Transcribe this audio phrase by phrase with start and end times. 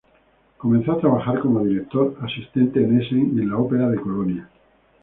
[0.57, 4.49] Comenzó a trabajar como director asistente en Essen y en la Ópera de Colonia.